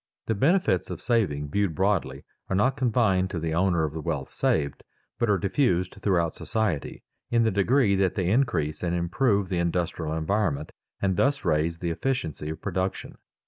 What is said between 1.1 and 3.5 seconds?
The benefits of saving viewed broadly are not confined to